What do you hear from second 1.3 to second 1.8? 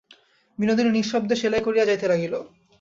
সেলাই